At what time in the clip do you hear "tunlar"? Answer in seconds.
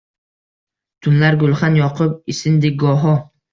1.09-1.37